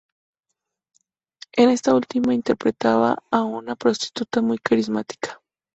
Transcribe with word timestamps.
En 1.53 1.69
esta 1.69 1.93
última 1.93 2.33
interpretaba 2.33 3.19
a 3.29 3.43
una 3.43 3.75
prostituta 3.75 4.41
muy 4.41 4.57
carismática. 4.57 5.39